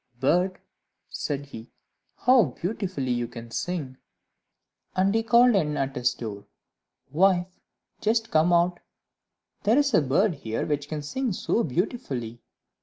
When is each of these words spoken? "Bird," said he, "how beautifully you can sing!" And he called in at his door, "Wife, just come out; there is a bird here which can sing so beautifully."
"Bird," 0.19 0.57
said 1.11 1.45
he, 1.45 1.69
"how 2.15 2.45
beautifully 2.59 3.11
you 3.11 3.27
can 3.27 3.51
sing!" 3.51 3.97
And 4.95 5.13
he 5.13 5.21
called 5.21 5.53
in 5.55 5.77
at 5.77 5.95
his 5.95 6.15
door, 6.15 6.47
"Wife, 7.11 7.59
just 7.99 8.31
come 8.31 8.51
out; 8.51 8.79
there 9.61 9.77
is 9.77 9.93
a 9.93 10.01
bird 10.01 10.33
here 10.33 10.65
which 10.65 10.89
can 10.89 11.03
sing 11.03 11.33
so 11.33 11.63
beautifully." 11.63 12.41